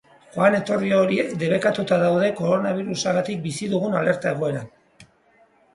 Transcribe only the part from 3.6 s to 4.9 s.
dugun alerta egoeran.